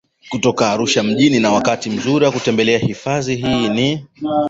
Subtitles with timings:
[0.29, 4.05] Kutoka Arusha mjini na wakati mzuri wa kutembelea hifadhi hii ni